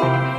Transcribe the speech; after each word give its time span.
Thank 0.00 0.32
you. 0.32 0.37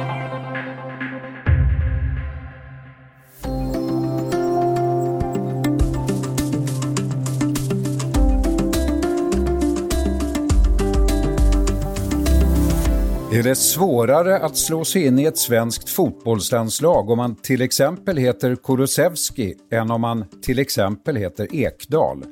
Är 13.39 13.43
det 13.43 13.55
svårare 13.55 14.39
att 14.39 14.57
slå 14.57 14.85
sig 14.85 15.05
in 15.05 15.19
i 15.19 15.25
ett 15.25 15.37
svenskt 15.37 15.89
fotbollslandslag 15.89 17.09
om 17.09 17.17
man 17.17 17.35
till 17.35 17.61
exempel 17.61 18.17
heter 18.17 18.55
Kurosevski 18.55 19.55
än 19.71 19.91
om 19.91 20.01
man 20.01 20.25
till 20.41 20.59
exempel 20.59 21.15
heter 21.15 21.55
Ekdal? 21.55 22.25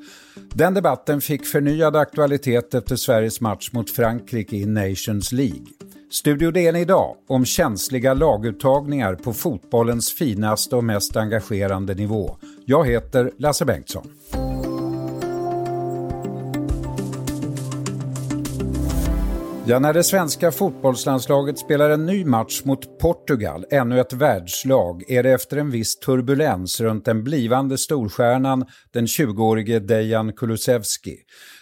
Den 0.54 0.74
debatten 0.74 1.20
fick 1.20 1.46
förnyad 1.46 1.96
aktualitet 1.96 2.74
efter 2.74 2.96
Sveriges 2.96 3.40
match 3.40 3.70
mot 3.72 3.90
Frankrike 3.90 4.56
i 4.56 4.66
Nations 4.66 5.32
League. 5.32 5.66
Studio 6.10 6.50
DN 6.50 6.76
idag 6.76 7.16
om 7.28 7.44
känsliga 7.44 8.14
laguttagningar 8.14 9.14
på 9.14 9.32
fotbollens 9.32 10.12
finaste 10.12 10.76
och 10.76 10.84
mest 10.84 11.16
engagerande 11.16 11.94
nivå. 11.94 12.36
Jag 12.64 12.86
heter 12.86 13.30
Lasse 13.38 13.64
Bengtsson. 13.64 14.08
Ja, 19.70 19.78
när 19.78 19.92
det 19.92 20.04
svenska 20.04 20.52
fotbollslandslaget 20.52 21.58
spelar 21.58 21.90
en 21.90 22.06
ny 22.06 22.24
match 22.24 22.62
mot 22.64 22.98
Portugal, 22.98 23.64
ännu 23.70 24.00
ett 24.00 24.12
världslag, 24.12 25.10
är 25.10 25.22
det 25.22 25.30
efter 25.30 25.56
en 25.56 25.70
viss 25.70 25.98
turbulens 25.98 26.80
runt 26.80 27.04
den 27.04 27.24
blivande 27.24 27.78
storstjärnan, 27.78 28.66
den 28.92 29.06
20-årige 29.06 29.78
Dejan 29.78 30.32
Kulusevski. 30.32 31.16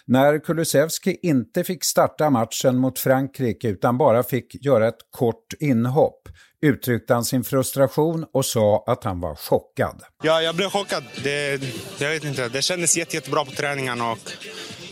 När 0.05 0.39
Kulusevski 0.39 1.19
inte 1.21 1.63
fick 1.63 1.83
starta 1.83 2.29
matchen 2.29 2.77
mot 2.77 2.99
Frankrike 2.99 3.67
utan 3.67 3.97
bara 3.97 4.23
fick 4.23 4.65
göra 4.65 4.87
ett 4.87 4.99
kort 5.11 5.53
inhopp 5.59 6.29
uttryckte 6.61 7.13
han 7.13 7.25
sin 7.25 7.43
frustration 7.43 8.25
och 8.33 8.45
sa 8.45 8.83
att 8.87 9.03
han 9.03 9.19
var 9.19 9.35
chockad. 9.35 10.01
Ja, 10.23 10.41
jag 10.41 10.55
blev 10.55 10.69
chockad. 10.69 11.03
Det, 11.23 11.61
jag 11.99 12.09
vet 12.09 12.23
inte, 12.23 12.49
det 12.49 12.61
kändes 12.61 12.97
jätte, 12.97 13.15
jättebra 13.15 13.45
på 13.45 13.51
träningen. 13.51 14.01
Och, 14.01 14.17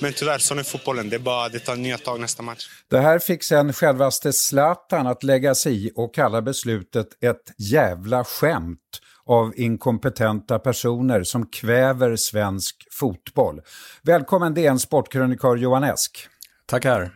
men 0.01 0.13
tyvärr, 0.13 0.37
sån 0.37 0.59
är 0.59 0.63
fotbollen. 0.63 1.09
Det, 1.09 1.15
är 1.15 1.19
bara, 1.19 1.49
det 1.49 1.59
tar 1.59 1.75
nya 1.75 1.97
tag 1.97 2.19
nästa 2.19 2.43
match. 2.43 2.67
Det 2.89 2.99
här 2.99 3.19
fick 3.19 3.43
sen 3.43 3.73
självaste 3.73 4.33
Zlatan 4.33 5.07
att 5.07 5.23
lägga 5.23 5.55
sig 5.55 5.87
i 5.87 5.91
och 5.95 6.15
kalla 6.15 6.41
beslutet 6.41 7.07
ett 7.23 7.53
jävla 7.57 8.23
skämt 8.23 8.79
av 9.25 9.53
inkompetenta 9.55 10.59
personer 10.59 11.23
som 11.23 11.47
kväver 11.47 12.15
svensk 12.15 12.87
fotboll. 12.91 13.61
Välkommen 14.03 14.53
DN 14.53 14.79
Sportkrönikör 14.79 15.55
Johan 15.55 15.83
Esk. 15.83 16.27
Tackar. 16.65 17.11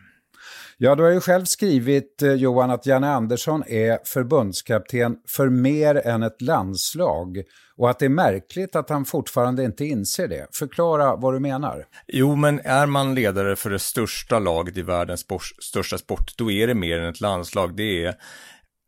Ja, 0.82 0.96
du 0.96 1.04
har 1.04 1.10
ju 1.10 1.20
själv 1.20 1.46
skrivit 1.46 2.22
eh, 2.22 2.34
Johan 2.34 2.72
att 2.72 2.86
Janne 2.86 3.10
Andersson 3.10 3.64
är 3.68 4.00
förbundskapten 4.06 5.16
för 5.28 5.50
mer 5.50 5.96
än 6.08 6.24
ett 6.24 6.42
landslag 6.42 7.38
och 7.80 7.90
att 7.90 8.00
det 8.00 8.06
är 8.06 8.10
märkligt 8.10 8.76
att 8.76 8.90
han 8.90 9.06
fortfarande 9.06 9.64
inte 9.64 9.86
inser 9.86 10.28
det. 10.28 10.48
Förklara 10.52 11.16
vad 11.16 11.34
du 11.34 11.40
menar. 11.40 11.86
Jo, 12.08 12.36
men 12.36 12.60
är 12.60 12.86
man 12.86 13.16
ledare 13.16 13.56
för 13.56 13.70
det 13.70 13.80
största 13.80 14.40
laget 14.40 14.78
i 14.78 14.82
världens 14.82 15.20
sport, 15.20 15.44
största 15.62 15.98
sport, 15.98 16.38
då 16.38 16.52
är 16.52 16.68
det 16.68 16.74
mer 16.74 17.00
än 17.00 17.10
ett 17.10 17.22
landslag. 17.22 17.76
Det 17.76 18.06
är 18.06 18.16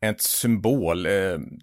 ett 0.06 0.22
symbol. 0.22 1.06
Eh, 1.06 1.12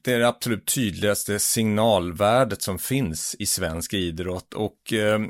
det 0.02 0.12
är 0.12 0.18
det 0.18 0.28
absolut 0.28 0.74
tydligaste 0.74 1.38
signalvärdet 1.38 2.62
som 2.62 2.78
finns 2.78 3.36
i 3.38 3.46
svensk 3.46 3.94
idrott 3.94 4.54
och 4.54 4.92
eh, 4.92 5.20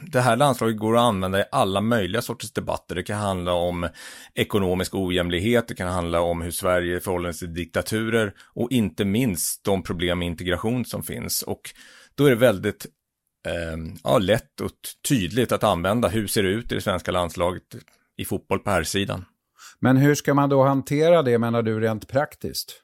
det 0.00 0.20
här 0.20 0.36
landslaget 0.36 0.78
går 0.78 0.96
att 0.96 1.02
använda 1.02 1.40
i 1.40 1.44
alla 1.52 1.80
möjliga 1.80 2.22
sorters 2.22 2.52
debatter. 2.52 2.94
Det 2.94 3.02
kan 3.02 3.18
handla 3.18 3.52
om 3.52 3.88
ekonomisk 4.34 4.94
ojämlikhet, 4.94 5.68
det 5.68 5.74
kan 5.74 5.88
handla 5.88 6.20
om 6.20 6.42
hur 6.42 6.50
Sverige 6.50 7.00
förhåller 7.00 7.32
sig 7.32 7.48
till 7.48 7.54
diktaturer 7.54 8.34
och 8.54 8.72
inte 8.72 9.04
minst 9.04 9.64
de 9.64 9.82
problem 9.82 10.18
med 10.18 10.26
integration 10.26 10.84
som 10.84 11.02
finns. 11.02 11.42
Och 11.42 11.60
då 12.14 12.26
är 12.26 12.30
det 12.30 12.36
väldigt 12.36 12.86
eh, 13.48 13.96
ja, 14.04 14.18
lätt 14.18 14.60
och 14.60 14.70
tydligt 15.08 15.52
att 15.52 15.64
använda 15.64 16.08
hur 16.08 16.26
ser 16.26 16.42
det 16.42 16.48
ut 16.48 16.72
i 16.72 16.74
det 16.74 16.80
svenska 16.80 17.10
landslaget 17.10 17.62
i 18.16 18.24
fotboll 18.24 18.58
på 18.58 18.70
här 18.70 18.82
sidan. 18.82 19.24
Men 19.80 19.96
hur 19.96 20.14
ska 20.14 20.34
man 20.34 20.48
då 20.48 20.64
hantera 20.64 21.22
det 21.22 21.38
menar 21.38 21.62
du 21.62 21.80
rent 21.80 22.08
praktiskt? 22.08 22.82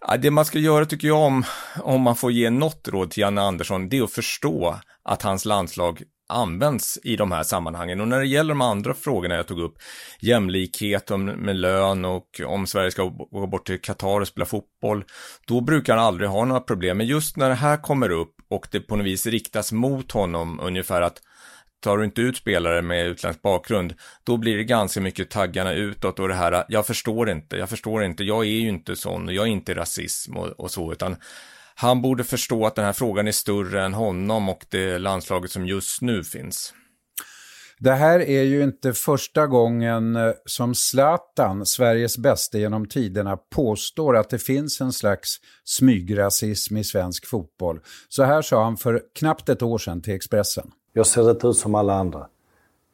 Ja, 0.00 0.16
det 0.16 0.30
man 0.30 0.44
ska 0.44 0.58
göra 0.58 0.86
tycker 0.86 1.08
jag 1.08 1.18
om, 1.18 1.44
om 1.82 2.00
man 2.00 2.16
får 2.16 2.32
ge 2.32 2.50
något 2.50 2.88
råd 2.88 3.10
till 3.10 3.20
Janne 3.20 3.40
Andersson, 3.40 3.88
det 3.88 3.98
är 3.98 4.02
att 4.02 4.12
förstå 4.12 4.80
att 5.02 5.22
hans 5.22 5.44
landslag 5.44 6.02
används 6.30 6.98
i 7.02 7.16
de 7.16 7.32
här 7.32 7.42
sammanhangen. 7.42 8.00
Och 8.00 8.08
när 8.08 8.18
det 8.18 8.26
gäller 8.26 8.48
de 8.48 8.60
andra 8.60 8.94
frågorna 8.94 9.34
jag 9.34 9.46
tog 9.46 9.60
upp, 9.60 9.74
jämlikhet 10.20 11.10
med 11.36 11.56
lön 11.56 12.04
och 12.04 12.40
om 12.46 12.66
Sverige 12.66 12.90
ska 12.90 13.04
gå 13.30 13.46
bort 13.46 13.66
till 13.66 13.80
Qatar 13.80 14.20
och 14.20 14.28
spela 14.28 14.46
fotboll, 14.46 15.04
då 15.46 15.60
brukar 15.60 15.96
han 15.96 16.06
aldrig 16.06 16.30
ha 16.30 16.44
några 16.44 16.60
problem. 16.60 16.96
Men 16.96 17.06
just 17.06 17.36
när 17.36 17.48
det 17.48 17.54
här 17.54 17.76
kommer 17.76 18.10
upp 18.10 18.34
och 18.50 18.68
det 18.70 18.80
på 18.80 18.96
något 18.96 19.06
vis 19.06 19.26
riktas 19.26 19.72
mot 19.72 20.12
honom 20.12 20.60
ungefär 20.60 21.02
att 21.02 21.20
tar 21.80 21.98
du 21.98 22.04
inte 22.04 22.20
ut 22.20 22.36
spelare 22.36 22.82
med 22.82 23.06
utländsk 23.06 23.42
bakgrund, 23.42 23.94
då 24.24 24.36
blir 24.36 24.56
det 24.56 24.64
ganska 24.64 25.00
mycket 25.00 25.30
taggarna 25.30 25.72
utåt 25.72 26.18
och 26.18 26.28
det 26.28 26.34
här, 26.34 26.64
jag 26.68 26.86
förstår 26.86 27.30
inte, 27.30 27.56
jag 27.56 27.68
förstår 27.68 28.04
inte, 28.04 28.24
jag 28.24 28.44
är 28.44 28.50
ju 28.50 28.68
inte 28.68 28.96
sån, 28.96 29.28
och 29.28 29.34
jag 29.34 29.46
är 29.46 29.50
inte 29.50 29.74
rasism 29.74 30.36
och, 30.36 30.48
och 30.48 30.70
så, 30.70 30.92
utan 30.92 31.16
han 31.80 32.02
borde 32.02 32.24
förstå 32.24 32.66
att 32.66 32.74
den 32.74 32.84
här 32.84 32.92
frågan 32.92 33.28
är 33.28 33.32
större 33.32 33.84
än 33.84 33.94
honom 33.94 34.48
och 34.48 34.66
det 34.68 34.98
landslaget 34.98 35.50
som 35.50 35.66
just 35.66 36.02
nu 36.02 36.24
finns. 36.24 36.74
Det 37.78 37.92
här 37.92 38.20
är 38.20 38.42
ju 38.42 38.62
inte 38.62 38.92
första 38.92 39.46
gången 39.46 40.16
eh, 40.16 40.32
som 40.44 40.74
Zlatan, 40.74 41.66
Sveriges 41.66 42.18
bästa 42.18 42.58
genom 42.58 42.88
tiderna, 42.88 43.36
påstår 43.36 44.16
att 44.16 44.30
det 44.30 44.38
finns 44.38 44.80
en 44.80 44.92
slags 44.92 45.36
smygrasism 45.64 46.76
i 46.76 46.84
svensk 46.84 47.26
fotboll. 47.26 47.80
Så 48.08 48.22
här 48.22 48.42
sa 48.42 48.64
han 48.64 48.76
för 48.76 49.02
knappt 49.14 49.48
ett 49.48 49.62
år 49.62 49.78
sedan 49.78 50.02
till 50.02 50.14
Expressen. 50.14 50.70
Jag 50.92 51.06
ser 51.06 51.30
inte 51.30 51.46
ut 51.46 51.56
som 51.56 51.74
alla 51.74 51.94
andra. 51.94 52.26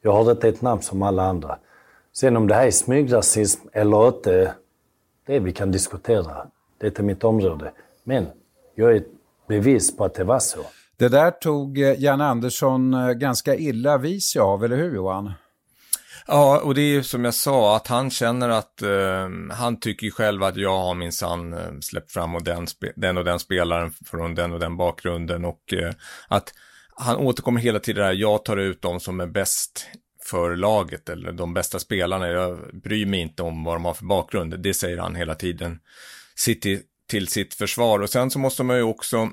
Jag 0.01 0.11
har 0.11 0.31
inte 0.31 0.49
ett 0.49 0.61
namn 0.61 0.81
som 0.81 1.01
alla 1.01 1.23
andra. 1.23 1.59
Sen 2.13 2.37
om 2.37 2.47
det 2.47 2.55
här 2.55 2.67
är 2.67 2.71
smygrasism 2.71 3.67
eller 3.73 4.07
inte, 4.07 4.53
det 5.25 5.39
vi 5.39 5.51
kan 5.51 5.71
diskutera. 5.71 6.47
Det 6.77 6.85
är 6.85 6.89
inte 6.89 7.03
mitt 7.03 7.23
område. 7.23 7.71
Men 8.03 8.27
jag 8.77 8.91
är 8.91 8.95
ett 8.95 9.11
bevis 9.47 9.97
på 9.97 10.05
att 10.05 10.13
det 10.13 10.23
var 10.23 10.39
så. 10.39 10.59
Det 10.97 11.09
där 11.09 11.31
tog 11.31 11.79
eh, 11.79 11.93
Jan 11.97 12.21
Andersson 12.21 12.93
eh, 12.93 13.11
ganska 13.11 13.55
illa 13.55 13.97
vid 13.97 14.23
sig 14.23 14.41
av, 14.41 14.65
eller 14.65 14.77
hur 14.77 14.95
Johan? 14.95 15.31
Ja, 16.27 16.61
och 16.63 16.75
det 16.75 16.81
är 16.81 16.89
ju 16.89 17.03
som 17.03 17.25
jag 17.25 17.33
sa, 17.33 17.75
att 17.75 17.87
han 17.87 18.09
känner 18.09 18.49
att 18.49 18.81
eh, 18.81 19.29
han 19.51 19.79
tycker 19.79 20.09
själv 20.09 20.43
att 20.43 20.55
jag 20.55 20.77
har 20.77 20.95
minsann 20.95 21.53
eh, 21.53 21.79
släppt 21.81 22.11
fram 22.11 22.35
och 22.35 22.43
den, 22.43 22.67
den 22.95 23.17
och 23.17 23.25
den 23.25 23.39
spelaren 23.39 23.91
från 24.05 24.35
den 24.35 24.53
och 24.53 24.59
den 24.59 24.77
bakgrunden 24.77 25.45
och 25.45 25.73
eh, 25.73 25.93
att 26.27 26.53
han 26.95 27.17
återkommer 27.17 27.61
hela 27.61 27.79
tiden 27.79 28.05
där, 28.05 28.13
jag 28.13 28.45
tar 28.45 28.57
ut 28.57 28.81
de 28.81 28.99
som 28.99 29.19
är 29.19 29.27
bäst 29.27 29.87
för 30.25 30.55
laget 30.55 31.09
eller 31.09 31.31
de 31.31 31.53
bästa 31.53 31.79
spelarna, 31.79 32.27
jag 32.27 32.59
bryr 32.83 33.05
mig 33.05 33.19
inte 33.19 33.43
om 33.43 33.63
vad 33.63 33.75
de 33.75 33.85
har 33.85 33.93
för 33.93 34.05
bakgrund, 34.05 34.59
det 34.59 34.73
säger 34.73 34.97
han 34.97 35.15
hela 35.15 35.35
tiden. 35.35 35.79
City 36.35 36.81
till 37.07 37.27
sitt 37.27 37.53
försvar. 37.53 37.99
Och 37.99 38.09
sen 38.09 38.31
så 38.31 38.39
måste 38.39 38.63
man 38.63 38.77
ju 38.77 38.83
också 38.83 39.29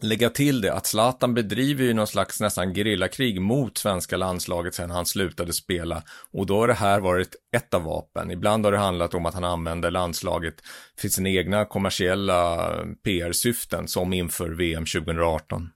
lägga 0.00 0.30
till 0.30 0.60
det 0.60 0.72
att 0.72 0.86
Zlatan 0.86 1.34
bedriver 1.34 1.84
ju 1.84 1.94
någon 1.94 2.06
slags 2.06 2.40
nästan 2.40 2.74
gerillakrig 2.74 3.40
mot 3.40 3.78
svenska 3.78 4.16
landslaget 4.16 4.74
sen 4.74 4.90
han 4.90 5.06
slutade 5.06 5.52
spela 5.52 6.02
och 6.32 6.46
då 6.46 6.60
har 6.60 6.68
det 6.68 6.74
här 6.74 7.00
varit 7.00 7.34
ett 7.56 7.74
av 7.74 7.82
vapen. 7.82 8.30
Ibland 8.30 8.64
har 8.64 8.72
det 8.72 8.78
handlat 8.78 9.14
om 9.14 9.26
att 9.26 9.34
han 9.34 9.44
använder 9.44 9.90
landslaget 9.90 10.54
för 11.00 11.08
sina 11.08 11.28
egna 11.28 11.64
kommersiella 11.64 12.70
PR-syften 13.04 13.88
som 13.88 14.12
inför 14.12 14.48
VM 14.48 14.84
2018. 14.84 15.68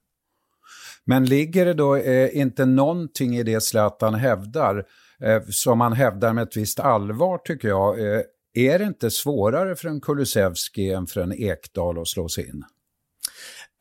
Men 1.04 1.24
ligger 1.24 1.66
det 1.66 1.74
då 1.74 1.96
eh, 1.96 2.36
inte 2.36 2.66
någonting 2.66 3.36
i 3.36 3.42
det 3.42 3.62
Zlatan 3.62 4.14
hävdar 4.14 4.84
eh, 5.22 5.42
som 5.50 5.80
han 5.80 5.92
hävdar 5.92 6.32
med 6.32 6.42
ett 6.42 6.56
visst 6.56 6.80
allvar 6.80 7.38
tycker 7.38 7.68
jag 7.68 8.00
eh, 8.00 8.20
är 8.54 8.78
det 8.78 8.84
inte 8.84 9.10
svårare 9.10 9.76
för 9.76 9.88
en 9.88 10.00
Kulusevski 10.00 10.90
än 10.90 11.06
för 11.06 11.20
en 11.20 11.32
Ekdal 11.32 11.98
att 11.98 12.08
slå 12.08 12.28
sig 12.28 12.48
in? 12.48 12.64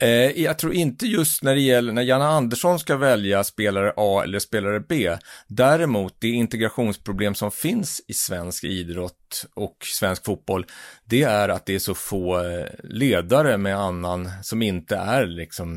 Eh, 0.01 0.41
jag 0.41 0.59
tror 0.59 0.73
inte 0.73 1.05
just 1.05 1.43
när 1.43 1.55
det 1.55 1.61
gäller 1.61 1.93
när 1.93 2.01
Janne 2.01 2.25
Andersson 2.25 2.79
ska 2.79 2.97
välja 2.97 3.43
spelare 3.43 3.93
A 3.97 4.21
eller 4.23 4.39
spelare 4.39 4.79
B. 4.79 5.17
Däremot 5.47 6.15
det 6.19 6.27
integrationsproblem 6.27 7.35
som 7.35 7.51
finns 7.51 8.01
i 8.07 8.13
svensk 8.13 8.63
idrott 8.63 9.45
och 9.53 9.77
svensk 9.85 10.25
fotboll, 10.25 10.65
det 11.05 11.23
är 11.23 11.49
att 11.49 11.65
det 11.65 11.75
är 11.75 11.79
så 11.79 11.93
få 11.93 12.45
eh, 12.45 12.65
ledare 12.83 13.57
med 13.57 13.77
annan 13.77 14.29
som 14.43 14.61
inte 14.61 14.95
är 14.95 15.25
liksom 15.25 15.69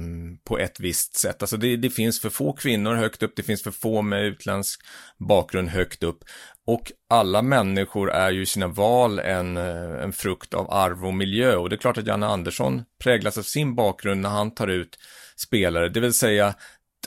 på 0.45 0.59
ett 0.59 0.81
visst 0.81 1.17
sätt. 1.17 1.43
Alltså 1.43 1.57
det, 1.57 1.77
det 1.77 1.91
finns 1.91 2.21
för 2.21 2.31
få 2.31 2.53
kvinnor 2.53 2.95
högt 2.95 3.23
upp, 3.23 3.33
det 3.37 3.43
finns 3.43 3.63
för 3.63 3.71
få 3.71 4.03
med 4.03 4.25
utländsk 4.25 4.81
bakgrund 5.29 5.69
högt 5.69 6.03
upp. 6.03 6.25
Och 6.67 6.93
alla 7.09 7.43
människor 7.43 8.11
är 8.11 8.31
ju 8.31 8.43
i 8.43 8.47
sina 8.47 8.67
val 8.67 9.19
en, 9.19 9.57
eh, 9.57 10.03
en 10.03 10.13
frukt 10.13 10.55
av 10.55 10.71
arv 10.71 11.07
och 11.07 11.15
miljö 11.15 11.57
och 11.57 11.69
det 11.69 11.75
är 11.75 11.79
klart 11.79 11.99
att 11.99 12.07
Janne 12.07 12.27
Andersson 12.27 12.85
präglas 12.99 13.39
av 13.39 13.43
sin 13.43 13.75
bakgrund 13.75 14.21
när 14.21 14.29
han 14.29 14.55
tar 14.55 14.69
ut 14.69 14.99
spelare, 15.37 15.89
det 15.89 16.01
vill 16.01 16.13
säga 16.13 16.55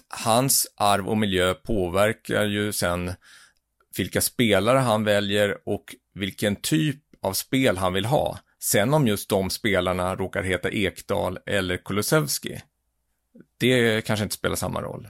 hans 0.09 0.67
arv 0.75 1.09
och 1.09 1.17
miljö 1.17 1.53
påverkar 1.53 2.45
ju 2.45 2.73
sen 2.73 3.13
vilka 3.97 4.21
spelare 4.21 4.79
han 4.79 5.03
väljer 5.03 5.57
och 5.65 5.95
vilken 6.13 6.55
typ 6.55 7.01
av 7.21 7.33
spel 7.33 7.77
han 7.77 7.93
vill 7.93 8.05
ha. 8.05 8.39
Sen 8.59 8.93
om 8.93 9.07
just 9.07 9.29
de 9.29 9.49
spelarna 9.49 10.15
råkar 10.15 10.43
heta 10.43 10.69
Ekdal 10.69 11.39
eller 11.45 11.77
Kulusevski, 11.77 12.61
det 13.57 14.05
kanske 14.05 14.23
inte 14.23 14.35
spelar 14.35 14.55
samma 14.55 14.81
roll. 14.81 15.07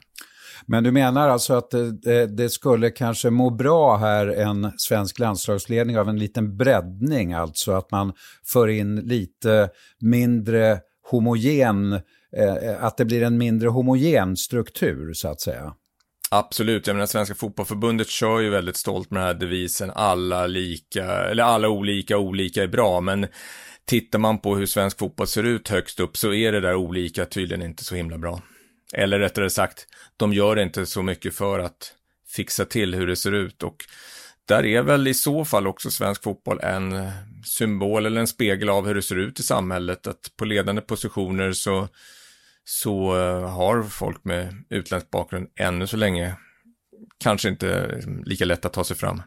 Men 0.66 0.84
du 0.84 0.92
menar 0.92 1.30
alltså 1.30 1.54
att 1.54 1.72
det, 2.02 2.28
det, 2.28 2.50
skulle 2.50 2.90
kanske 2.90 3.30
må 3.30 3.50
bra 3.50 3.98
här 3.98 4.28
en 4.28 4.72
svensk 4.78 5.20
landslagsledning 5.20 6.00
av 6.00 6.10
en 6.10 6.20
liten 6.20 6.58
breddning, 6.58 7.34
alltså 7.34 7.72
att 7.72 7.92
man 7.92 8.14
för 8.46 8.68
in 8.68 8.96
lite 8.96 9.70
mindre 10.02 10.80
homogen, 11.12 11.94
eh, 12.38 12.84
att 12.84 12.98
det 12.98 13.06
blir 13.06 13.24
en 13.24 13.38
mindre 13.38 13.70
homogen 13.70 14.38
struktur 14.38 15.14
så 15.14 15.28
att 15.28 15.42
säga? 15.42 15.74
Absolut, 16.32 16.88
jag 16.88 16.94
menar 16.94 17.08
Svenska 17.08 17.36
Fotbollförbundet 17.36 18.10
kör 18.10 18.40
ju 18.40 18.50
väldigt 18.50 18.78
stolt 18.78 19.12
med 19.12 19.22
den 19.22 19.28
här 19.28 19.34
devisen 19.34 19.92
alla 19.96 20.48
lika, 20.48 21.06
eller 21.06 21.44
alla 21.44 21.70
olika, 21.70 22.18
olika 22.18 22.64
är 22.64 22.68
bra, 22.68 23.02
men 23.02 23.28
tittar 23.86 24.20
man 24.20 24.40
på 24.40 24.56
hur 24.56 24.66
svensk 24.66 25.00
fotboll 25.00 25.28
ser 25.28 25.44
ut 25.44 25.70
högst 25.70 26.00
upp 26.00 26.18
så 26.18 26.34
är 26.34 26.52
det 26.52 26.60
där 26.60 26.76
olika 26.76 27.26
tydligen 27.26 27.66
inte 27.66 27.84
så 27.84 27.96
himla 27.96 28.18
bra. 28.18 28.42
Eller 28.94 29.20
rättare 29.20 29.50
sagt, 29.50 29.88
de 30.18 30.34
gör 30.34 30.60
inte 30.60 30.86
så 30.86 31.02
mycket 31.02 31.36
för 31.36 31.60
att 31.60 31.94
fixa 32.28 32.66
till 32.66 32.96
hur 32.96 33.08
det 33.08 33.16
ser 33.16 33.32
ut 33.32 33.64
och 33.64 33.86
där 34.48 34.66
är 34.66 34.82
väl 34.82 35.08
i 35.08 35.14
så 35.14 35.46
fall 35.46 35.68
också 35.68 35.92
svensk 35.92 36.24
fotboll 36.24 36.60
en 36.60 37.12
symbol 37.46 38.06
eller 38.06 38.22
en 38.22 38.28
spegel 38.28 38.70
av 38.70 38.88
hur 38.88 38.96
det 38.96 39.02
ser 39.02 39.16
ut 39.16 39.40
i 39.40 39.44
samhället. 39.44 40.08
Att 40.08 40.32
på 40.38 40.46
ledande 40.46 40.82
positioner 40.82 41.52
så, 41.52 41.88
så 42.64 43.18
eh, 43.20 43.50
har 43.50 43.84
folk 43.84 44.24
med 44.24 44.64
utländsk 44.70 45.12
bakgrund 45.12 45.48
ännu 45.56 45.88
så 45.88 45.98
länge 45.98 46.36
kanske 47.18 47.50
inte 47.50 48.02
lika 48.26 48.46
lätt 48.46 48.66
att 48.66 48.74
ta 48.74 48.84
sig 48.84 48.98
fram 48.98 49.22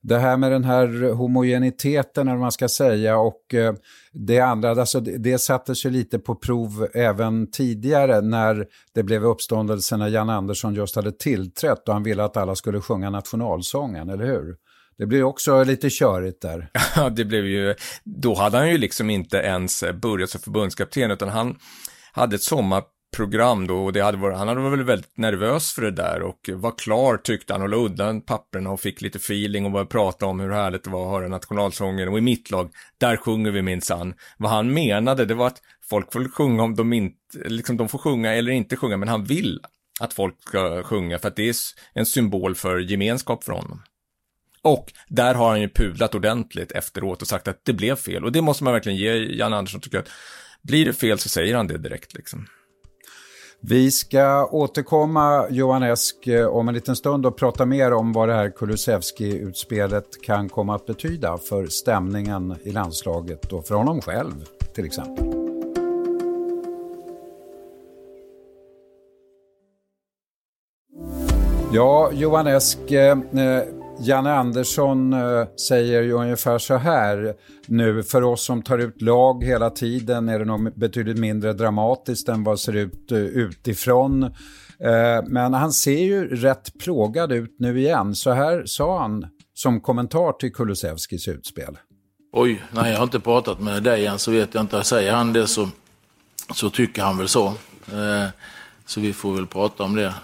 det 0.00 0.18
här 0.18 0.36
med 0.36 0.52
den 0.52 0.64
här 0.64 1.12
homogeniteten, 1.12 2.28
eller 2.28 2.36
vad 2.36 2.40
man 2.40 2.52
ska 2.52 2.68
säga, 2.68 3.18
och 3.18 3.54
eh, 3.54 3.74
det 4.12 4.40
andra, 4.40 4.70
alltså 4.70 5.00
det, 5.00 5.18
det 5.18 5.38
sattes 5.38 5.86
ju 5.86 5.90
lite 5.90 6.18
på 6.18 6.34
prov 6.34 6.88
även 6.94 7.50
tidigare 7.50 8.20
när 8.20 8.66
det 8.94 9.02
blev 9.02 9.24
uppståndelse 9.24 9.96
när 9.96 10.08
Jan 10.08 10.30
Andersson 10.30 10.74
just 10.74 10.96
hade 10.96 11.12
tillträtt 11.12 11.88
och 11.88 11.94
han 11.94 12.02
ville 12.02 12.24
att 12.24 12.36
alla 12.36 12.54
skulle 12.54 12.80
sjunga 12.80 13.10
nationalsången, 13.10 14.08
eller 14.08 14.26
hur? 14.26 14.56
Det 14.98 15.06
blev 15.06 15.24
också 15.24 15.64
lite 15.64 15.90
körigt 15.90 16.42
där. 16.42 16.70
Ja, 16.96 17.10
det 17.10 17.24
blev 17.24 17.46
ju, 17.46 17.74
då 18.04 18.34
hade 18.34 18.58
han 18.58 18.70
ju 18.70 18.78
liksom 18.78 19.10
inte 19.10 19.36
ens 19.36 19.84
börjat 20.02 20.30
som 20.30 20.40
förbundskapten, 20.40 21.10
utan 21.10 21.28
han 21.28 21.56
hade 22.12 22.36
ett 22.36 22.42
sommar 22.42 22.82
program 23.16 23.66
då 23.66 23.84
och 23.84 23.92
det 23.92 24.00
hade 24.00 24.18
varit, 24.18 24.36
han 24.36 24.48
hade 24.48 24.60
varit 24.60 24.86
väldigt 24.86 25.16
nervös 25.16 25.72
för 25.72 25.82
det 25.82 25.90
där 25.90 26.22
och 26.22 26.50
var 26.52 26.78
klar 26.78 27.16
tyckte 27.16 27.52
han 27.52 27.62
och 27.62 27.68
la 27.68 27.76
undan 27.76 28.20
papperna 28.20 28.70
och 28.70 28.80
fick 28.80 29.00
lite 29.00 29.18
feeling 29.18 29.64
och 29.64 29.72
började 29.72 29.90
prata 29.90 30.26
om 30.26 30.40
hur 30.40 30.50
härligt 30.50 30.84
det 30.84 30.90
var 30.90 31.04
att 31.04 31.20
höra 31.20 31.28
nationalsången 31.28 32.08
och 32.08 32.18
i 32.18 32.20
mitt 32.20 32.50
lag, 32.50 32.70
där 32.98 33.16
sjunger 33.16 33.50
vi 33.50 33.62
minsann. 33.62 34.14
Vad 34.38 34.50
han 34.50 34.74
menade 34.74 35.24
det 35.24 35.34
var 35.34 35.46
att 35.46 35.62
folk 35.90 36.12
får 36.12 36.28
sjunga 36.28 36.62
om 36.62 36.74
de 36.74 36.92
inte, 36.92 37.16
liksom 37.44 37.76
de 37.76 37.88
får 37.88 37.98
sjunga 37.98 38.34
eller 38.34 38.52
inte 38.52 38.76
sjunga 38.76 38.96
men 38.96 39.08
han 39.08 39.24
vill 39.24 39.60
att 40.00 40.12
folk 40.12 40.42
ska 40.42 40.82
sjunga 40.82 41.18
för 41.18 41.28
att 41.28 41.36
det 41.36 41.48
är 41.48 41.54
en 41.94 42.06
symbol 42.06 42.54
för 42.54 42.78
gemenskap 42.78 43.44
för 43.44 43.52
honom. 43.52 43.82
Och 44.62 44.92
där 45.08 45.34
har 45.34 45.48
han 45.48 45.60
ju 45.60 45.68
pudlat 45.68 46.14
ordentligt 46.14 46.72
efteråt 46.72 47.22
och 47.22 47.28
sagt 47.28 47.48
att 47.48 47.64
det 47.64 47.72
blev 47.72 47.96
fel 47.96 48.24
och 48.24 48.32
det 48.32 48.42
måste 48.42 48.64
man 48.64 48.72
verkligen 48.72 48.98
ge 48.98 49.36
Jan 49.36 49.52
Andersson 49.52 49.80
tycker 49.80 49.98
jag. 49.98 50.06
Blir 50.62 50.84
det 50.84 50.92
fel 50.92 51.18
så 51.18 51.28
säger 51.28 51.56
han 51.56 51.66
det 51.66 51.78
direkt 51.78 52.14
liksom. 52.14 52.46
Vi 53.64 53.90
ska 53.90 54.46
återkomma, 54.46 55.46
Johan 55.50 55.82
Esk, 55.82 56.26
eh, 56.26 56.46
om 56.46 56.68
en 56.68 56.74
liten 56.74 56.96
stund 56.96 57.26
och 57.26 57.36
prata 57.36 57.66
mer 57.66 57.92
om 57.92 58.12
vad 58.12 58.28
det 58.28 58.34
här 58.34 58.50
Kulusevski-utspelet 58.50 60.22
kan 60.22 60.48
komma 60.48 60.74
att 60.74 60.86
betyda 60.86 61.38
för 61.38 61.66
stämningen 61.66 62.54
i 62.62 62.70
landslaget 62.70 63.52
och 63.52 63.66
för 63.66 63.74
honom 63.74 64.00
själv 64.00 64.44
till 64.74 64.84
exempel. 64.84 65.26
Ja, 71.72 72.10
Johan 72.12 72.46
Esk, 72.46 72.90
eh, 72.90 73.18
eh 73.18 73.81
Janne 74.04 74.32
Andersson 74.32 75.12
eh, 75.12 75.46
säger 75.68 76.02
ju 76.02 76.12
ungefär 76.12 76.58
så 76.58 76.76
här 76.76 77.34
nu, 77.66 78.02
för 78.02 78.22
oss 78.22 78.44
som 78.44 78.62
tar 78.62 78.78
ut 78.78 79.02
lag 79.02 79.44
hela 79.44 79.70
tiden 79.70 80.28
är 80.28 80.38
det 80.38 80.44
nog 80.44 80.78
betydligt 80.78 81.18
mindre 81.18 81.52
dramatiskt 81.52 82.28
än 82.28 82.44
vad 82.44 82.54
det 82.54 82.58
ser 82.58 82.76
ut 82.76 83.12
eh, 83.12 83.18
utifrån. 83.18 84.22
Eh, 84.22 85.22
men 85.26 85.54
han 85.54 85.72
ser 85.72 85.98
ju 85.98 86.36
rätt 86.36 86.78
plågad 86.78 87.32
ut 87.32 87.56
nu 87.58 87.80
igen. 87.80 88.14
Så 88.14 88.30
här 88.30 88.62
sa 88.66 88.98
han 88.98 89.26
som 89.54 89.80
kommentar 89.80 90.32
till 90.32 90.52
Kulusevskis 90.52 91.28
utspel. 91.28 91.78
Oj, 92.32 92.62
nej 92.70 92.90
jag 92.90 92.98
har 92.98 93.04
inte 93.04 93.20
pratat 93.20 93.60
med 93.60 93.82
dig 93.82 94.06
än 94.06 94.18
så 94.18 94.30
vet 94.30 94.54
jag 94.54 94.60
inte. 94.60 94.84
Säger 94.84 95.12
han 95.12 95.32
det 95.32 95.46
så, 95.46 95.68
så 96.54 96.70
tycker 96.70 97.02
han 97.02 97.18
väl 97.18 97.28
så. 97.28 97.52
Så 98.86 99.00
vi 99.00 99.12
får 99.12 99.34
väl 99.34 99.46
prata 99.46 99.82
om 99.82 99.96
det. 99.96 100.14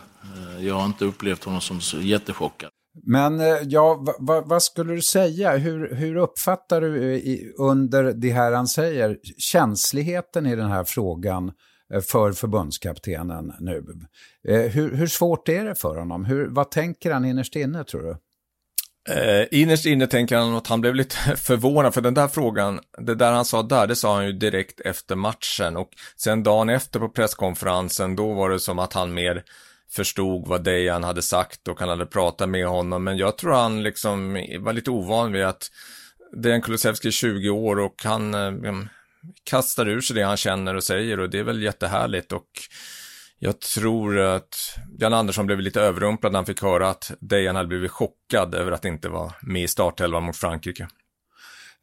Jag 0.61 0.75
har 0.75 0.87
inte 0.87 1.05
upplevt 1.05 1.45
honom 1.45 1.61
som 1.61 1.81
så 1.81 2.01
jättechockad. 2.01 2.71
Men 3.03 3.41
eh, 3.41 3.57
ja, 3.63 4.05
vad 4.45 4.63
skulle 4.63 4.95
du 4.95 5.03
säga? 5.03 5.57
Hur, 5.57 5.95
hur 5.95 6.17
uppfattar 6.17 6.81
du 6.81 7.13
eh, 7.13 7.19
i, 7.19 7.53
under 7.59 8.05
det 8.05 8.31
här 8.31 8.53
han 8.53 8.69
säger 8.69 9.19
känsligheten 9.39 10.47
i 10.47 10.57
den 10.57 10.71
här 10.71 10.85
frågan 10.85 11.53
eh, 11.95 12.01
för 12.01 12.33
förbundskaptenen 12.33 13.53
nu? 13.61 13.85
Hur, 14.49 14.97
hur 14.97 15.07
svårt 15.07 15.49
är 15.49 15.65
det 15.65 15.75
för 15.75 15.97
honom? 15.97 16.25
Hur, 16.25 16.49
vad 16.49 16.71
tänker 16.71 17.13
han 17.13 17.25
innerst 17.25 17.57
inne 17.57 17.85
tror 17.85 18.03
du? 18.03 18.17
Eh, 19.09 19.47
innerst 19.51 19.87
inne 19.87 20.07
tänker 20.07 20.37
han 20.37 20.55
att 20.55 20.67
han 20.67 20.81
blev 20.81 20.95
lite 20.95 21.17
förvånad 21.37 21.95
för 21.95 22.01
den 22.01 22.15
där 22.15 22.29
frågan, 22.29 22.81
det 22.99 23.15
där 23.15 23.33
han 23.33 23.45
sa 23.45 23.63
där, 23.63 23.87
det 23.87 23.97
sa 23.97 24.15
han 24.15 24.27
ju 24.27 24.33
direkt 24.33 24.81
efter 24.81 25.17
matchen 25.17 25.77
och 25.77 25.89
sen 26.17 26.43
dagen 26.43 26.69
efter 26.69 27.01
på 27.01 27.09
presskonferensen, 27.09 28.17
då 28.17 28.35
var 28.35 28.51
det 28.51 28.61
som 28.61 28.79
att 28.79 28.93
han 28.93 29.15
mer 29.15 29.45
förstod 29.91 30.49
vad 30.49 30.65
Dejan 30.65 31.05
hade 31.05 31.23
sagt 31.23 31.69
och 31.69 31.81
han 31.81 31.89
hade 31.89 32.07
pratat 32.07 32.49
med 32.49 32.67
honom. 32.67 33.05
Men 33.05 33.17
jag 33.17 33.39
tror 33.39 33.53
han 33.53 33.83
liksom 33.83 34.33
var 34.61 34.73
lite 34.73 34.91
ovan 34.91 35.33
vid 35.33 35.45
att 35.45 35.71
Dejan 36.33 36.63
Kulusevski 36.63 37.09
är 37.09 37.13
20 37.13 37.51
år 37.51 37.79
och 37.79 37.95
han 38.05 38.35
eh, 38.35 38.53
liksom, 38.53 38.89
kastar 39.45 39.89
ur 39.89 40.01
sig 40.01 40.17
det 40.17 40.23
han 40.23 40.37
känner 40.37 40.75
och 40.75 40.85
säger 40.85 41.21
och 41.21 41.31
det 41.31 41.39
är 41.39 41.45
väl 41.45 41.63
jättehärligt 41.63 42.33
och 42.33 42.49
jag 43.39 43.61
tror 43.61 44.19
att 44.19 44.79
Jan 44.99 45.15
Andersson 45.15 45.47
blev 45.47 45.61
lite 45.61 45.81
överrumplad 45.81 46.33
när 46.33 46.39
han 46.39 46.47
fick 46.47 46.63
höra 46.63 46.91
att 46.91 47.13
Dejan 47.21 47.57
hade 47.57 47.69
blivit 47.69 47.91
chockad 47.91 48.55
över 48.55 48.73
att 48.73 48.85
inte 48.85 49.09
vara 49.09 49.33
med 49.43 49.63
i 49.63 49.69
startelvan 49.69 50.23
mot 50.23 50.37
Frankrike. 50.37 50.89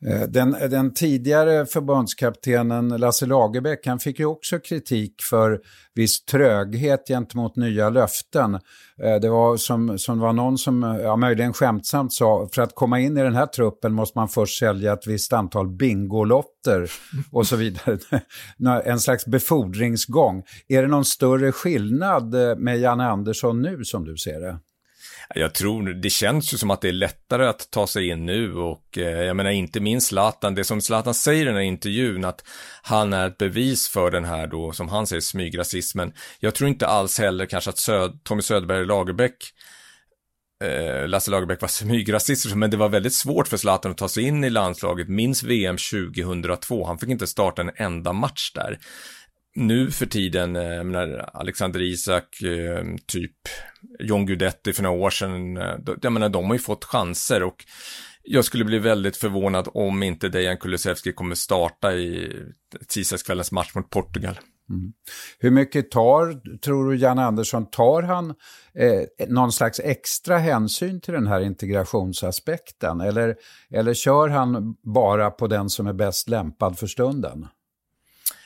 Eh, 0.07 0.21
den, 0.21 0.51
den, 0.51 0.93
tidigare 0.93 1.65
förbundskaptenen 1.65 2.87
Lasse 2.87 3.25
Lagerbäck 3.25 3.87
han 3.87 3.99
fick 3.99 4.19
ju 4.19 4.25
också 4.25 4.59
kritik 4.59 5.21
för 5.29 5.59
viss 5.93 6.25
tröghet 6.25 7.07
gentemot 7.07 7.55
nya 7.55 7.89
löften. 7.89 8.55
Eh, 9.03 9.15
det 9.21 9.29
var 9.29 9.57
som, 9.57 9.99
som 9.99 10.19
var 10.19 10.33
någon 10.33 10.57
som 10.57 10.99
ja, 11.03 11.15
möjligen 11.15 11.53
skämtsamt 11.53 12.13
sa 12.13 12.49
för 12.53 12.61
att 12.61 12.75
komma 12.75 12.99
in 12.99 13.17
i 13.17 13.21
den 13.21 13.35
här 13.35 13.45
truppen 13.45 13.93
måste 13.93 14.17
man 14.17 14.27
först 14.27 14.59
sälja 14.59 14.93
ett 14.93 15.07
visst 15.07 15.33
antal 15.33 15.69
bingolotter 15.69 16.91
och 17.31 17.47
så 17.47 17.55
vidare. 17.55 17.99
en 18.85 18.99
slags 18.99 19.25
befordringsgång. 19.25 20.43
Är 20.67 20.81
det 20.81 20.87
någon 20.87 21.05
större 21.05 21.51
skillnad 21.51 22.49
eh, 22.49 22.55
med 22.57 22.79
Janne 22.79 23.05
Andersson 23.07 23.61
nu 23.61 23.83
som 23.83 24.05
du 24.05 24.17
ser 24.17 24.39
det? 24.39 24.59
Jag 25.35 25.53
tror, 25.53 25.93
det 25.93 26.09
känns 26.09 26.53
ju 26.53 26.57
som 26.57 26.71
att 26.71 26.81
det 26.81 26.87
är 26.87 26.93
lättare 26.93 27.45
att 27.45 27.71
ta 27.71 27.87
sig 27.87 28.07
in 28.07 28.25
nu 28.25 28.55
och 28.55 28.97
eh, 28.97 29.23
jag 29.23 29.35
menar 29.35 29.49
inte 29.49 29.79
minst 29.79 30.07
Zlatan, 30.07 30.55
det 30.55 30.63
som 30.63 30.81
Zlatan 30.81 31.13
säger 31.13 31.41
i 31.41 31.45
den 31.45 31.55
här 31.55 31.61
intervjun 31.61 32.25
att 32.25 32.43
han 32.81 33.13
är 33.13 33.27
ett 33.27 33.37
bevis 33.37 33.89
för 33.89 34.11
den 34.11 34.25
här 34.25 34.47
då, 34.47 34.71
som 34.71 34.89
han 34.89 35.07
säger, 35.07 35.21
smygrasismen. 35.21 36.13
Jag 36.39 36.55
tror 36.55 36.69
inte 36.69 36.87
alls 36.87 37.19
heller 37.19 37.45
kanske 37.45 37.69
att 37.69 37.77
Söd, 37.77 38.19
Tommy 38.23 38.41
Söderberg 38.41 38.85
Lagerbäck 38.85 39.35
eh, 40.63 41.07
Lasse 41.07 41.31
Lagerbäck 41.31 41.61
var 41.61 41.67
smygrasist, 41.67 42.55
men 42.55 42.69
det 42.69 42.77
var 42.77 42.89
väldigt 42.89 43.15
svårt 43.15 43.47
för 43.47 43.57
Zlatan 43.57 43.91
att 43.91 43.97
ta 43.97 44.09
sig 44.09 44.23
in 44.23 44.43
i 44.43 44.49
landslaget. 44.49 45.09
Minns 45.09 45.43
VM 45.43 45.77
2002, 45.77 46.85
han 46.85 46.97
fick 46.97 47.09
inte 47.09 47.27
starta 47.27 47.61
en 47.61 47.71
enda 47.75 48.13
match 48.13 48.51
där 48.53 48.79
nu 49.55 49.91
för 49.91 50.05
tiden, 50.05 50.55
eh, 50.55 50.63
jag 50.63 50.85
menar, 50.85 51.29
Alexander 51.33 51.81
Isak, 51.81 52.41
eh, 52.41 52.83
typ 53.05 53.35
John 53.99 54.25
Guidetti 54.25 54.73
för 54.73 54.83
några 54.83 54.97
år 54.97 55.09
sedan, 55.09 55.57
eh, 55.57 55.75
jag 56.01 56.13
menar, 56.13 56.29
de 56.29 56.45
har 56.45 56.53
ju 56.53 56.59
fått 56.59 56.85
chanser 56.85 57.43
och 57.43 57.65
jag 58.23 58.45
skulle 58.45 58.65
bli 58.65 58.79
väldigt 58.79 59.17
förvånad 59.17 59.67
om 59.73 60.03
inte 60.03 60.29
Dejan 60.29 60.57
Kulusevski 60.57 61.13
kommer 61.13 61.35
starta 61.35 61.93
i 61.93 62.33
tisdagskvällens 62.87 63.51
match 63.51 63.75
mot 63.75 63.89
Portugal. 63.89 64.39
Mm. 64.69 64.93
Hur 65.39 65.51
mycket 65.51 65.91
tar, 65.91 66.57
tror 66.57 66.91
du 66.91 66.97
Jan 66.97 67.19
Andersson, 67.19 67.69
tar 67.69 68.01
han 68.01 68.29
eh, 68.73 69.27
någon 69.27 69.51
slags 69.51 69.79
extra 69.79 70.37
hänsyn 70.37 71.01
till 71.01 71.13
den 71.13 71.27
här 71.27 71.41
integrationsaspekten? 71.41 73.01
Eller, 73.01 73.35
eller 73.69 73.93
kör 73.93 74.29
han 74.29 74.75
bara 74.83 75.31
på 75.31 75.47
den 75.47 75.69
som 75.69 75.87
är 75.87 75.93
bäst 75.93 76.29
lämpad 76.29 76.79
för 76.79 76.87
stunden? 76.87 77.47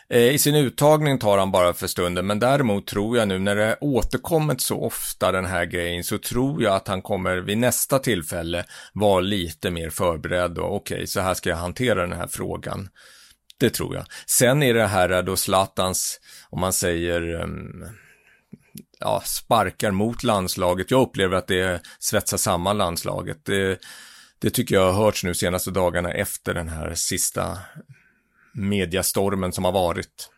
Eh, 0.09 0.33
I 0.33 0.37
sin 0.37 0.55
uttagning 0.55 1.19
tar 1.19 1.37
han 1.37 1.51
bara 1.51 1.73
för 1.73 1.87
stunden, 1.87 2.27
men 2.27 2.39
däremot 2.39 2.87
tror 2.87 3.17
jag 3.17 3.27
nu 3.27 3.39
när 3.39 3.55
det 3.55 3.77
återkommit 3.81 4.61
så 4.61 4.81
ofta 4.81 5.31
den 5.31 5.45
här 5.45 5.65
grejen 5.65 6.03
så 6.03 6.17
tror 6.17 6.63
jag 6.63 6.75
att 6.75 6.87
han 6.87 7.01
kommer 7.01 7.37
vid 7.37 7.57
nästa 7.57 7.99
tillfälle 7.99 8.65
vara 8.93 9.19
lite 9.19 9.71
mer 9.71 9.89
förberedd 9.89 10.57
och 10.57 10.75
okej, 10.75 10.95
okay, 10.95 11.07
så 11.07 11.19
här 11.19 11.33
ska 11.33 11.49
jag 11.49 11.57
hantera 11.57 12.01
den 12.01 12.17
här 12.17 12.27
frågan. 12.27 12.89
Det 13.57 13.69
tror 13.69 13.95
jag. 13.95 14.05
Sen 14.25 14.63
är 14.63 14.73
det 14.73 14.87
här 14.87 15.23
då 15.23 15.35
Zlatans, 15.35 16.19
om 16.49 16.59
man 16.59 16.73
säger, 16.73 17.41
ehm, 17.41 17.85
ja, 18.99 19.21
sparkar 19.25 19.91
mot 19.91 20.23
landslaget. 20.23 20.91
Jag 20.91 21.01
upplever 21.01 21.37
att 21.37 21.47
det 21.47 21.81
svetsar 21.99 22.37
samman 22.37 22.77
landslaget. 22.77 23.45
Det, 23.45 23.79
det 24.39 24.49
tycker 24.49 24.75
jag 24.75 24.91
har 24.91 25.03
hörts 25.03 25.23
nu 25.23 25.33
senaste 25.33 25.71
dagarna 25.71 26.11
efter 26.11 26.53
den 26.53 26.69
här 26.69 26.95
sista 26.95 27.57
mediastormen 28.53 29.51
som 29.51 29.65
har 29.65 29.71
varit. 29.71 30.29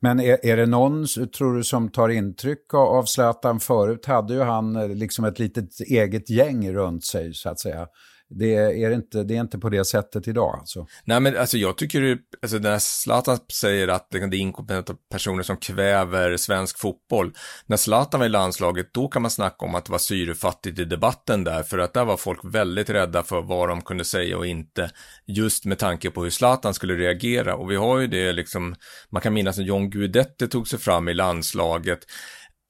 Men 0.00 0.20
är, 0.20 0.46
är 0.46 0.56
det 0.56 0.66
någon, 0.66 1.06
tror 1.06 1.56
du, 1.56 1.64
som 1.64 1.88
tar 1.88 2.08
intryck 2.08 2.74
av 2.74 3.04
Zlatan? 3.04 3.60
Förut 3.60 4.06
hade 4.06 4.34
ju 4.34 4.42
han 4.42 4.76
eh, 4.76 4.88
liksom 4.88 5.24
ett 5.24 5.38
litet 5.38 5.80
eget 5.80 6.30
gäng 6.30 6.72
runt 6.72 7.04
sig, 7.04 7.34
så 7.34 7.48
att 7.48 7.60
säga. 7.60 7.86
Det 8.32 8.54
är, 8.54 8.90
inte, 8.90 9.22
det 9.22 9.36
är 9.36 9.40
inte 9.40 9.58
på 9.58 9.68
det 9.68 9.84
sättet 9.84 10.28
idag 10.28 10.56
alltså. 10.58 10.86
Nej 11.04 11.20
men 11.20 11.36
alltså 11.36 11.58
jag 11.58 11.78
tycker, 11.78 12.18
alltså 12.42 12.58
när 12.58 12.78
Zlatan 12.78 13.38
säger 13.52 13.88
att 13.88 14.08
liksom, 14.12 14.30
det 14.30 14.36
är 14.36 14.38
inkompetenta 14.38 14.94
personer 15.10 15.42
som 15.42 15.56
kväver 15.56 16.36
svensk 16.36 16.78
fotboll. 16.78 17.32
När 17.66 17.76
Zlatan 17.76 18.20
var 18.20 18.26
i 18.26 18.28
landslaget, 18.30 18.94
då 18.94 19.08
kan 19.08 19.22
man 19.22 19.30
snacka 19.30 19.66
om 19.66 19.74
att 19.74 19.84
det 19.84 19.92
var 19.92 19.98
syrefattigt 19.98 20.78
i 20.78 20.84
debatten 20.84 21.44
där, 21.44 21.62
för 21.62 21.78
att 21.78 21.94
där 21.94 22.04
var 22.04 22.16
folk 22.16 22.40
väldigt 22.44 22.90
rädda 22.90 23.22
för 23.22 23.42
vad 23.42 23.68
de 23.68 23.80
kunde 23.82 24.04
säga 24.04 24.38
och 24.38 24.46
inte, 24.46 24.90
just 25.26 25.64
med 25.64 25.78
tanke 25.78 26.10
på 26.10 26.22
hur 26.22 26.30
Zlatan 26.30 26.74
skulle 26.74 26.94
reagera. 26.94 27.54
Och 27.56 27.70
vi 27.70 27.76
har 27.76 27.98
ju 27.98 28.06
det 28.06 28.32
liksom, 28.32 28.74
man 29.10 29.22
kan 29.22 29.34
minnas 29.34 29.58
när 29.58 29.64
John 29.64 29.90
Guidetti 29.90 30.48
tog 30.48 30.68
sig 30.68 30.78
fram 30.78 31.08
i 31.08 31.14
landslaget. 31.14 31.98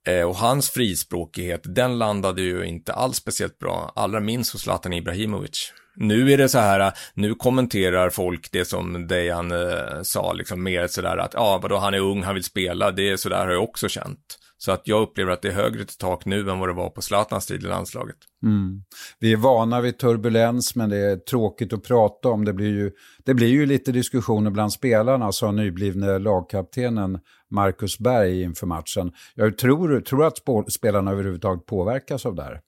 Eh, 0.09 0.23
och 0.23 0.37
hans 0.37 0.71
frispråkighet, 0.71 1.61
den 1.65 1.99
landade 1.99 2.43
ju 2.43 2.65
inte 2.65 2.93
alls 2.93 3.17
speciellt 3.17 3.59
bra, 3.59 3.93
allra 3.97 4.21
minst 4.21 4.53
hos 4.53 4.63
Zlatan 4.63 4.93
Ibrahimovic. 4.93 5.73
Nu 5.97 6.33
är 6.33 6.39
det 6.39 6.49
så 6.49 6.59
här, 6.59 6.93
nu 7.15 7.35
kommenterar 7.35 8.11
folk 8.11 8.49
det 8.53 8.65
som 8.65 9.07
Dejan 9.07 9.51
eh, 9.53 10.03
sa, 10.03 10.33
liksom 10.33 10.63
mer 10.63 10.87
sådär 10.87 11.17
att, 11.17 11.35
ja, 11.35 11.59
vadå, 11.63 11.77
han 11.77 11.95
är 11.95 11.99
ung, 11.99 12.23
han 12.23 12.35
vill 12.35 12.45
spela, 12.45 12.91
det 12.91 13.11
är 13.11 13.17
sådär 13.17 13.47
har 13.47 13.53
jag 13.53 13.63
också 13.63 13.89
känt. 13.89 14.40
Så 14.63 14.73
att 14.73 14.83
jag 14.85 15.03
upplever 15.03 15.33
att 15.33 15.43
det 15.43 15.49
är 15.49 15.53
högre 15.53 15.85
till 15.85 15.97
tak 15.97 16.25
nu 16.25 16.51
än 16.51 16.59
vad 16.59 16.69
det 16.69 16.73
var 16.73 16.91
på 16.91 17.03
Zlatans 17.03 17.47
tid 17.47 17.65
i 17.65 17.67
landslaget. 17.67 18.17
Mm. 18.43 18.83
Vi 19.19 19.33
är 19.33 19.37
vana 19.37 19.81
vid 19.81 19.99
turbulens, 19.99 20.75
men 20.75 20.91
det 20.91 20.97
är 20.97 21.17
tråkigt 21.17 21.73
att 21.73 21.85
prata 21.85 22.29
om. 22.29 22.45
Det 22.45 22.53
blir 22.53 22.69
ju, 22.69 22.91
det 23.25 23.35
blir 23.35 23.49
ju 23.49 23.67
lite 23.67 23.93
diskussioner 23.93 24.51
bland 24.51 24.73
spelarna, 24.73 25.33
sa 25.33 25.53
nyblivne 25.53 26.19
lagkaptenen 26.19 27.19
Marcus 27.51 27.99
Berg 27.99 28.43
inför 28.43 28.67
matchen. 28.67 29.13
Jag 29.35 29.59
tror, 29.59 30.01
tror 30.01 30.27
att 30.27 30.73
spelarna 30.73 31.11
överhuvudtaget 31.11 31.67
påverkas 31.67 32.27
av 32.27 32.35
det 32.35 32.43
här. 32.43 32.61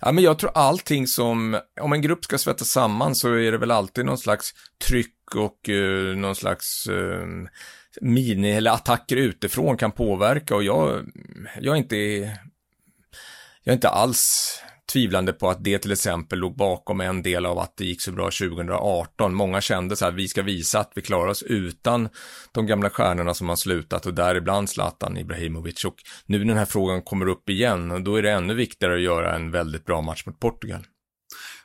Ja, 0.00 0.12
men 0.12 0.24
jag 0.24 0.38
tror 0.38 0.50
allting 0.54 1.06
som, 1.06 1.60
om 1.80 1.92
en 1.92 2.02
grupp 2.02 2.24
ska 2.24 2.38
svettas 2.38 2.68
samman 2.68 3.14
så 3.14 3.34
är 3.34 3.52
det 3.52 3.58
väl 3.58 3.70
alltid 3.70 4.04
någon 4.04 4.18
slags 4.18 4.52
tryck 4.88 5.34
och 5.34 5.68
uh, 5.68 6.16
någon 6.16 6.34
slags 6.34 6.88
uh, 6.88 7.26
mini 8.00 8.50
eller 8.50 8.70
attacker 8.70 9.16
utifrån 9.16 9.76
kan 9.76 9.92
påverka 9.92 10.56
och 10.56 10.64
jag, 10.64 11.12
jag 11.60 11.74
är 11.74 11.78
inte, 11.78 11.96
jag 13.62 13.72
är 13.72 13.72
inte 13.72 13.88
alls 13.88 14.50
tvivlande 14.92 15.32
på 15.32 15.50
att 15.50 15.64
det 15.64 15.78
till 15.78 15.92
exempel 15.92 16.38
låg 16.38 16.56
bakom 16.56 17.00
en 17.00 17.22
del 17.22 17.46
av 17.46 17.58
att 17.58 17.76
det 17.76 17.84
gick 17.84 18.02
så 18.02 18.12
bra 18.12 18.24
2018. 18.24 19.34
Många 19.34 19.60
kände 19.60 19.96
så 19.96 20.04
här, 20.04 20.12
vi 20.12 20.28
ska 20.28 20.42
visa 20.42 20.80
att 20.80 20.92
vi 20.94 21.02
klarar 21.02 21.28
oss 21.28 21.42
utan 21.42 22.08
de 22.52 22.66
gamla 22.66 22.90
stjärnorna 22.90 23.34
som 23.34 23.48
har 23.48 23.56
slutat 23.56 24.06
och 24.06 24.14
däribland 24.14 24.70
Zlatan 24.70 25.18
Ibrahimovic. 25.18 25.84
Och 25.84 25.94
nu 26.26 26.38
när 26.38 26.44
den 26.44 26.56
här 26.56 26.64
frågan 26.64 27.02
kommer 27.02 27.28
upp 27.28 27.48
igen, 27.50 27.90
och 27.90 28.02
då 28.02 28.16
är 28.16 28.22
det 28.22 28.30
ännu 28.30 28.54
viktigare 28.54 28.94
att 28.94 29.02
göra 29.02 29.34
en 29.36 29.50
väldigt 29.50 29.84
bra 29.84 30.02
match 30.02 30.26
mot 30.26 30.40
Portugal. 30.40 30.86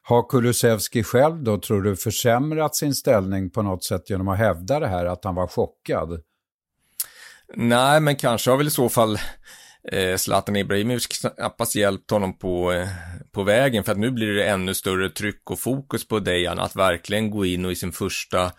Har 0.09 0.29
Kulusevski 0.29 1.03
själv 1.03 1.43
då, 1.43 1.57
tror 1.57 1.81
du, 1.81 1.95
försämrat 1.95 2.75
sin 2.75 2.93
ställning 2.93 3.49
på 3.49 3.61
något 3.61 3.83
sätt 3.83 4.09
genom 4.09 4.27
att 4.27 4.37
hävda 4.37 4.79
det 4.79 4.87
här, 4.87 5.05
att 5.05 5.23
han 5.23 5.35
var 5.35 5.47
chockad? 5.47 6.21
Nej, 7.55 7.99
men 7.99 8.15
kanske 8.15 8.49
har 8.49 8.57
väl 8.57 8.67
i 8.67 8.71
så 8.71 8.89
fall 8.89 9.19
eh, 9.91 10.15
Zlatan 10.17 10.55
Ibrahimovic 10.55 11.07
knappast 11.07 11.75
hjälpt 11.75 12.11
honom 12.11 12.37
på, 12.37 12.71
eh, 12.71 12.87
på 13.31 13.43
vägen 13.43 13.83
för 13.83 13.91
att 13.91 13.97
nu 13.97 14.11
blir 14.11 14.33
det 14.33 14.47
ännu 14.47 14.73
större 14.73 15.09
tryck 15.09 15.51
och 15.51 15.59
fokus 15.59 16.07
på 16.07 16.19
Dejan 16.19 16.59
att 16.59 16.75
verkligen 16.75 17.31
gå 17.31 17.45
in 17.45 17.65
och 17.65 17.71
i 17.71 17.75
sin 17.75 17.91
första 17.91 18.51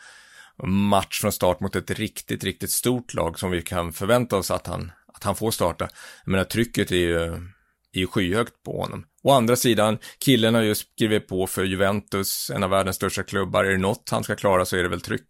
match 0.63 1.21
från 1.21 1.33
start 1.33 1.61
mot 1.61 1.77
ett 1.77 1.91
riktigt, 1.91 2.45
riktigt 2.45 2.71
stort 2.71 3.15
lag 3.15 3.39
som 3.39 3.51
vi 3.51 3.63
kan 3.63 3.93
förvänta 3.93 4.37
oss 4.37 4.51
att 4.51 4.67
han, 4.67 4.93
att 5.15 5.25
han 5.25 5.37
får 5.37 5.51
starta. 5.51 5.89
Jag 6.25 6.31
menar, 6.31 6.45
trycket 6.45 6.91
är 6.91 6.97
ju, 6.97 7.47
är 7.93 8.01
ju 8.01 8.07
skyhögt 8.07 8.63
på 8.65 8.81
honom. 8.81 9.05
Å 9.23 9.31
andra 9.31 9.57
sidan, 9.57 9.99
killen 10.19 10.55
har 10.55 10.63
ju 10.63 10.75
skrivit 10.75 11.29
på 11.29 11.47
för 11.47 11.65
Juventus, 11.65 12.51
en 12.55 12.63
av 12.63 12.71
världens 12.71 12.97
största 12.97 13.23
klubbar. 13.23 13.65
Är 13.65 13.71
det 13.71 13.79
något 13.79 14.09
han 14.11 14.25
ska 14.25 14.37
klara 14.37 14.65
så 14.65 14.77
är 14.77 14.83
det 14.83 14.89
väl 14.89 15.01
tryck. 15.01 15.27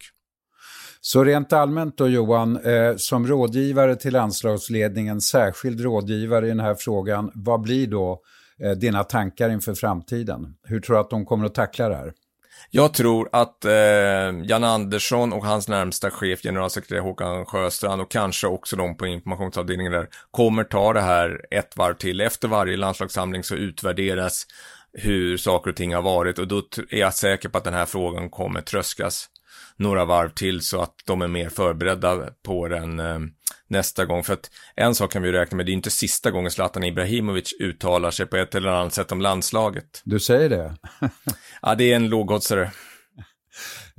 Så 1.01 1.25
rent 1.25 1.53
allmänt 1.53 1.99
då 1.99 2.09
Johan, 2.09 2.57
eh, 2.57 2.97
som 2.97 3.27
rådgivare 3.27 3.97
till 3.97 4.13
landslagsledningen, 4.13 5.21
särskild 5.21 5.81
rådgivare 5.81 6.47
i 6.47 6.49
den 6.49 6.61
här 6.61 6.75
frågan, 6.75 7.31
vad 7.35 7.61
blir 7.61 7.87
då 7.87 8.21
eh, 8.63 8.71
dina 8.71 9.05
tankar 9.05 9.51
inför 9.51 9.75
framtiden? 9.75 10.55
Hur 10.63 10.81
tror 10.81 10.97
du 10.97 11.01
att 11.01 11.11
de 11.11 11.27
kommer 11.27 11.47
att 11.47 11.55
tackla 11.55 11.89
det 11.89 11.97
här? 11.97 12.13
Jag 12.71 12.95
tror 12.95 13.29
att 13.33 13.65
eh, 13.65 13.73
Jan 14.45 14.65
Andersson 14.65 15.33
och 15.33 15.45
hans 15.45 15.69
närmsta 15.69 16.11
chef, 16.11 16.43
generalsekreterare 16.43 17.03
Håkan 17.03 17.47
Sjöstrand 17.47 18.03
och 18.03 18.11
kanske 18.11 18.47
också 18.47 18.77
de 18.77 18.97
på 18.97 19.07
informationsavdelningen 19.07 19.93
där, 19.93 20.09
kommer 20.31 20.65
ta 20.65 20.93
det 20.93 21.01
här 21.01 21.41
ett 21.51 21.77
varv 21.77 21.95
till. 21.95 22.21
Efter 22.21 22.49
varje 22.49 22.77
landslagssamling 22.77 23.45
så 23.45 23.55
utvärderas 23.55 24.47
hur 24.93 25.37
saker 25.37 25.71
och 25.71 25.77
ting 25.77 25.95
har 25.95 26.03
varit 26.03 26.39
och 26.39 26.49
då 26.49 26.63
är 26.91 26.99
jag 26.99 27.15
säker 27.15 27.49
på 27.49 27.59
att 27.59 27.65
den 27.65 27.75
här 27.75 27.87
frågan 27.87 28.31
kommer 28.31 28.61
tröskas 28.61 29.29
några 29.81 30.05
varv 30.05 30.29
till 30.29 30.61
så 30.61 30.81
att 30.83 30.95
de 31.05 31.23
är 31.23 31.29
mer 31.29 31.49
förberedda 31.49 32.29
på 32.47 32.69
den 32.69 33.01
eh, 33.01 33.19
nästa 33.69 34.05
gång. 34.05 34.23
För 34.23 34.33
att 34.33 34.51
en 34.77 34.95
sak 34.95 35.13
kan 35.13 35.23
vi 35.23 35.33
räkna 35.33 35.57
med, 35.57 35.67
det 35.67 35.73
är 35.73 35.75
inte 35.75 35.91
sista 35.91 36.31
gången 36.31 36.51
Zlatan 36.51 36.85
Ibrahimovic 36.85 37.53
uttalar 37.61 38.11
sig 38.11 38.27
på 38.27 38.37
ett 38.37 38.55
eller 38.55 38.69
annat 38.69 38.95
sätt 38.95 39.13
om 39.13 39.21
landslaget. 39.21 40.03
Du 40.05 40.21
säger 40.21 40.49
det? 40.49 40.77
ja, 41.63 41.75
det 41.75 41.93
är 41.93 41.97
en 41.97 42.09
lågoddsare. 42.09 42.71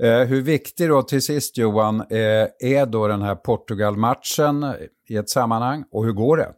Eh, 0.03 0.19
hur 0.19 0.41
viktig 0.41 0.89
då 0.89 1.03
till 1.03 1.21
sist 1.21 1.57
Johan 1.57 2.01
eh, 2.01 2.47
är 2.59 2.85
då 2.85 3.07
den 3.07 3.21
här 3.21 3.35
Portugal-matchen 3.35 4.75
i 5.09 5.15
ett 5.15 5.29
sammanhang 5.29 5.83
och 5.91 6.05
hur 6.05 6.11
går 6.11 6.38
det? 6.38 6.53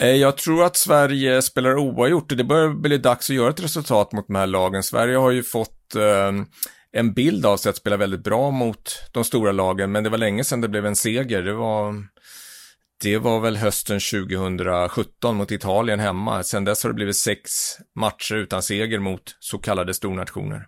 Eh, 0.00 0.16
jag 0.16 0.36
tror 0.36 0.64
att 0.64 0.76
Sverige 0.76 1.42
spelar 1.42 1.78
oavgjort 1.78 2.32
och 2.32 2.38
det 2.38 2.44
börjar 2.44 2.68
bli 2.68 2.98
dags 2.98 3.30
att 3.30 3.36
göra 3.36 3.50
ett 3.50 3.62
resultat 3.62 4.12
mot 4.12 4.26
de 4.26 4.36
här 4.36 4.46
lagen. 4.46 4.82
Sverige 4.82 5.16
har 5.16 5.30
ju 5.30 5.42
fått 5.42 5.96
en 6.96 7.12
bild 7.12 7.46
av 7.46 7.56
sig 7.56 7.70
att 7.70 7.76
spela 7.76 7.96
väldigt 7.96 8.24
bra 8.24 8.50
mot 8.50 9.02
de 9.12 9.24
stora 9.24 9.52
lagen, 9.52 9.92
men 9.92 10.04
det 10.04 10.10
var 10.10 10.18
länge 10.18 10.44
sedan 10.44 10.60
det 10.60 10.68
blev 10.68 10.86
en 10.86 10.96
seger. 10.96 11.42
Det 11.42 11.52
var, 11.52 11.94
det 13.02 13.18
var 13.18 13.40
väl 13.40 13.56
hösten 13.56 14.00
2017 14.00 15.36
mot 15.36 15.50
Italien 15.50 16.00
hemma. 16.00 16.42
Sedan 16.42 16.64
dess 16.64 16.82
har 16.82 16.90
det 16.90 16.94
blivit 16.94 17.16
sex 17.16 17.50
matcher 17.94 18.34
utan 18.34 18.62
seger 18.62 18.98
mot 18.98 19.36
så 19.40 19.58
kallade 19.58 19.94
stornationer. 19.94 20.66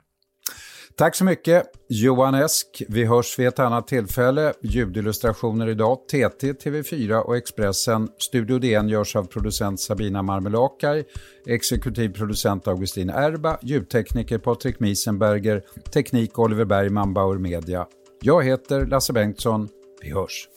Tack 0.98 1.14
så 1.14 1.24
mycket 1.24 1.62
Johan 1.88 2.34
Esk. 2.34 2.82
Vi 2.88 3.04
hörs 3.04 3.38
vid 3.38 3.46
ett 3.48 3.58
annat 3.58 3.86
tillfälle. 3.86 4.52
Ljudillustrationer 4.62 5.68
idag 5.68 5.98
TT, 6.08 6.52
TV4 6.52 7.20
och 7.20 7.36
Expressen. 7.36 8.08
Studio 8.18 8.58
DN 8.58 8.88
görs 8.88 9.16
av 9.16 9.24
producent 9.24 9.80
Sabina 9.80 10.22
Marmelakai, 10.22 11.04
exekutiv 11.46 12.08
producent 12.08 12.68
Augustin 12.68 13.10
Erba, 13.10 13.58
ljudtekniker 13.62 14.38
Patrik 14.38 14.80
Miesenberger, 14.80 15.62
teknik 15.92 16.38
Oliver 16.38 16.64
Bergman, 16.64 17.14
Bauer 17.14 17.38
Media. 17.38 17.86
Jag 18.22 18.44
heter 18.44 18.86
Lasse 18.86 19.12
Bengtsson. 19.12 19.68
Vi 20.02 20.12
hörs. 20.12 20.48